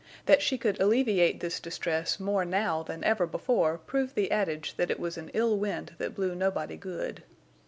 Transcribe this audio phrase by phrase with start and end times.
[0.25, 4.89] That she could alleviate this distress more now than ever before proved the adage that
[4.89, 7.21] it was an ill wind that blew nobody good.